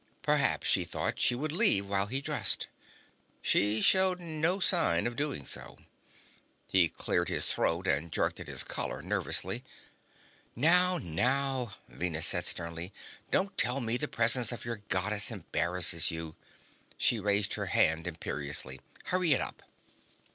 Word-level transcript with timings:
Perhaps, 0.23 0.73
he 0.73 0.83
thought, 0.83 1.19
she 1.19 1.35
would 1.35 1.51
leave 1.51 1.85
while 1.85 2.07
he 2.07 2.21
dressed. 2.21 2.65
She 3.39 3.83
showed 3.83 4.19
no 4.19 4.59
sign 4.59 5.05
of 5.05 5.15
doing 5.15 5.45
so. 5.45 5.77
He 6.71 6.89
cleared 6.89 7.29
his 7.29 7.45
throat 7.45 7.87
and 7.87 8.11
jerked 8.11 8.39
at 8.39 8.47
his 8.47 8.63
collar 8.63 9.03
nervously. 9.03 9.63
"Now, 10.55 10.97
now," 10.97 11.75
Venus 11.87 12.25
said 12.25 12.45
sternly. 12.45 12.91
"Don't 13.29 13.55
tell 13.59 13.79
me 13.79 13.95
the 13.95 14.07
presence 14.07 14.51
of 14.51 14.65
your 14.65 14.77
Goddess 14.89 15.29
embarrasses 15.29 16.09
you." 16.09 16.35
She 16.97 17.19
raised 17.19 17.53
her 17.53 17.67
head 17.67 18.07
imperiously. 18.07 18.81
"Hurry 19.03 19.33
it 19.33 19.39
up." 19.39 19.61